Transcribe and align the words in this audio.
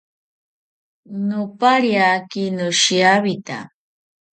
Nopariaki 1.27 2.43
noshiawita 2.55 3.57